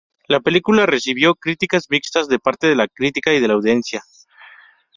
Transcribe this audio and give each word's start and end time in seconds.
La 0.27 0.39
película 0.39 0.87
recibió 0.87 1.35
críticas 1.35 1.85
mixtas 1.91 2.27
de 2.27 2.39
parte 2.39 2.65
de 2.65 2.75
la 2.75 2.87
crítica 2.87 3.33
y 3.35 3.39
de 3.39 3.47
la 3.47 3.53
audiencia. 3.53 4.01